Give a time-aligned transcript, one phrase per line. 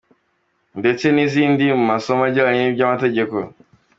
[0.79, 3.35] ndetse n’izindi mu masomo ajyanye n’iby’amategeko.